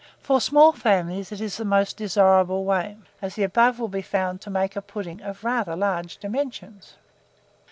[0.19, 4.41] For small families this is the most desirable way, as the above will be found
[4.41, 6.95] to make a pudding of rather large dimensions.